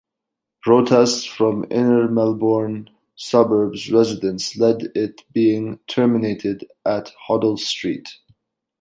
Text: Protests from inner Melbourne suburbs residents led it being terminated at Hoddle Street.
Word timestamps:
Protests 0.63 1.25
from 1.25 1.63
inner 1.69 2.07
Melbourne 2.09 2.89
suburbs 3.15 3.91
residents 3.91 4.57
led 4.57 4.91
it 4.95 5.21
being 5.31 5.77
terminated 5.87 6.65
at 6.83 7.11
Hoddle 7.27 7.59
Street. 7.59 8.09